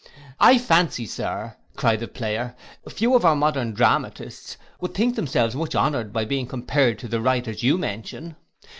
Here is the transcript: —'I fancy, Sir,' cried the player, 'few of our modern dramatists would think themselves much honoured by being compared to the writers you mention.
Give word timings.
—'I 0.39 0.57
fancy, 0.57 1.05
Sir,' 1.05 1.55
cried 1.75 1.99
the 1.99 2.07
player, 2.07 2.55
'few 2.89 3.13
of 3.13 3.23
our 3.23 3.35
modern 3.35 3.71
dramatists 3.75 4.57
would 4.79 4.95
think 4.95 5.15
themselves 5.15 5.53
much 5.55 5.75
honoured 5.75 6.11
by 6.11 6.25
being 6.25 6.47
compared 6.47 6.97
to 6.97 7.07
the 7.07 7.21
writers 7.21 7.61
you 7.61 7.77
mention. 7.77 8.35